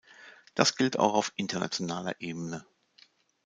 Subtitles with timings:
[0.55, 2.65] Das gilt auch auf internationaler Ebene.